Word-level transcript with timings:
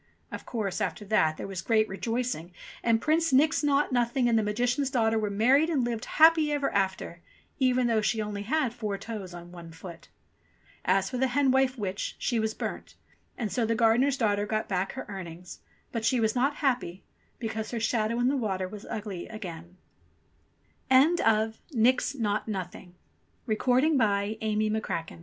Of 0.31 0.47
course, 0.47 0.81
after 0.81 1.05
that 1.05 1.37
there 1.37 1.45
was 1.45 1.61
great 1.61 1.87
rejoicing, 1.87 2.51
and 2.81 2.99
Prince 2.99 3.31
Nix 3.31 3.61
Naught 3.63 3.91
Nothing 3.91 4.27
and 4.27 4.35
the 4.35 4.41
Magician's 4.41 4.89
daughter 4.89 5.19
were 5.19 5.29
married 5.29 5.69
and 5.69 5.83
lived 5.83 6.05
happy 6.17 6.51
ever 6.51 6.73
after, 6.73 7.21
even 7.59 7.85
though 7.85 8.01
she 8.01 8.19
only 8.19 8.41
had 8.41 8.73
four 8.73 8.97
toes 8.97 9.31
on 9.31 9.51
one 9.51 9.71
foot. 9.71 10.07
As 10.83 11.11
for 11.11 11.19
the 11.19 11.27
hen 11.27 11.51
wife 11.51 11.77
witch, 11.77 12.15
she 12.17 12.39
was 12.39 12.55
burnt, 12.55 12.95
and 13.37 13.51
so 13.51 13.63
the 13.63 13.75
gardener's 13.75 14.17
daughter 14.17 14.47
got 14.47 14.67
back 14.67 14.93
her 14.93 15.05
earnings; 15.07 15.59
but 15.91 16.03
she 16.03 16.19
was 16.19 16.33
not 16.33 16.55
happy, 16.65 17.03
because 17.37 17.69
her 17.69 17.79
shadow 17.79 18.17
in 18.17 18.27
the 18.27 18.35
wat 18.35 18.59